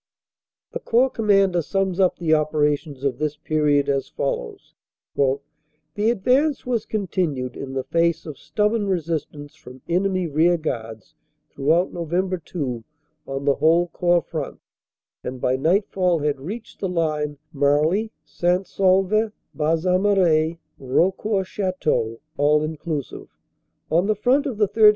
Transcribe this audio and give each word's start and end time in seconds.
The 0.71 0.79
Corps 0.79 1.11
Commander 1.11 1.61
sums 1.61 1.99
up 1.99 2.17
the 2.17 2.33
operations 2.33 3.03
of 3.03 3.19
this 3.19 3.37
period 3.37 3.87
as 3.87 4.09
follows: 4.09 4.73
"The 5.15 6.09
advance 6.09 6.65
was 6.65 6.87
continued 6.87 7.55
in 7.55 7.73
the 7.73 7.83
face 7.83 8.25
of 8.25 8.39
stubborn 8.39 8.87
resistance 8.87 9.53
from 9.55 9.83
enemy 9.87 10.25
rearguards 10.25 11.13
throughout 11.51 11.93
Nov. 11.93 12.11
2 12.43 12.83
on 13.27 13.45
the 13.45 13.53
whole 13.53 13.89
Corps 13.89 14.23
front, 14.23 14.59
and 15.23 15.39
by 15.39 15.55
nightfall 15.55 16.17
had 16.17 16.41
reached 16.41 16.79
the 16.79 16.89
line 16.89 17.37
Marly 17.53 18.11
St. 18.25 18.65
Saulve 18.65 19.31
Bas 19.53 19.85
Amarais 19.85 20.57
Raucourt 20.79 21.45
Chateau, 21.45 22.19
all 22.37 22.59
WELCOME 22.61 22.77
TO 23.03 23.03
THE 23.03 23.05
DELIVERER 23.05 23.07
377 23.07 23.19
inclusive. 23.21 23.29
On 23.91 24.07
the 24.07 24.15
front 24.15 24.47
of 24.47 24.57
the 24.57 24.67
3rd. 24.67 24.89